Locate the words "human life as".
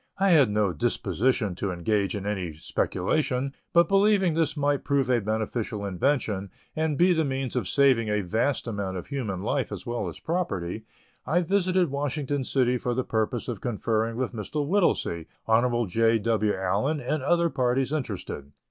9.09-9.85